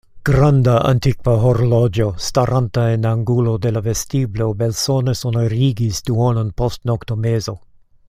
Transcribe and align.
Granda, 0.27 0.77
antikva 0.91 1.35
horloĝo, 1.43 2.07
staranta 2.29 2.87
en 2.95 3.05
angulo 3.11 3.55
de 3.67 3.75
la 3.77 3.85
vestiblo, 3.91 4.51
belsone 4.63 5.17
sonorigis 5.23 6.05
duonon 6.11 6.55
post 6.63 6.93
noktomezo. 6.95 7.61